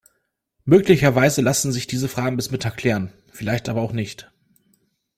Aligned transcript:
Möglicherweise 0.65 1.41
lassen 1.43 1.71
sich 1.71 1.85
diese 1.85 2.07
Fragen 2.09 2.35
bis 2.35 2.49
Mittag 2.49 2.75
klären, 2.77 3.13
vielleicht 3.31 3.69
aber 3.69 3.83
auch 3.83 3.91
nicht. 3.93 4.31